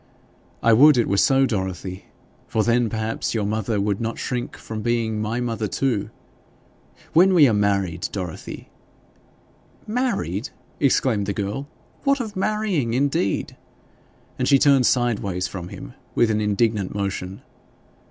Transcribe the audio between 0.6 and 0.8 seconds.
'I